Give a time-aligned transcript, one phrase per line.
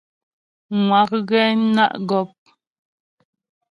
[0.85, 1.41] Ŋwa' ghɛ
[1.75, 2.29] ná' gɔ́p.